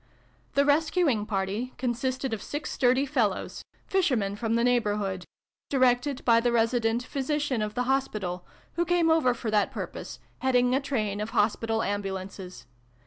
[0.55, 5.25] The rescuing party consisted of six sturdy fellows fishermen from the neighbourhood
[5.69, 8.43] directed by the resident Physician of the Hos pital,
[8.73, 12.65] who came over for that purpose, heading a train of hospital ambulances.